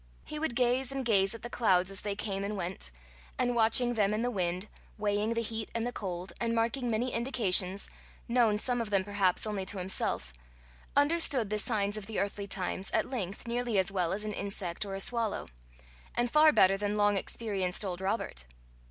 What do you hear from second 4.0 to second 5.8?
and the wind, weighing the heat